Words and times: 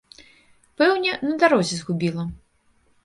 Пэўне, 0.81 1.11
на 1.27 1.35
дарозе 1.43 1.75
згубіла. 1.83 2.23